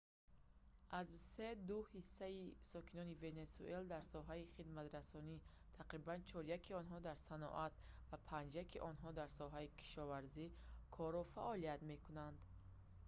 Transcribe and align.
аз 0.99 1.09
се 1.31 1.49
ду 1.69 1.77
ҳиссаи 1.91 2.41
сокинони 2.71 3.19
венесуэла 3.25 3.89
дар 3.93 4.03
соҳаи 4.13 4.49
хидматрасонӣ 4.55 5.35
тақрибан 5.79 6.19
чоряки 6.29 6.77
онҳо 6.81 6.97
дар 7.07 7.17
саноат 7.27 7.73
ва 8.09 8.17
панҷяки 8.29 8.83
онҳо 8.89 9.09
дар 9.19 9.29
соҳаи 9.39 9.73
кишоварзӣ 9.79 10.47
кору 10.95 11.23
фаъолият 11.33 11.81
мекунанд 11.91 12.37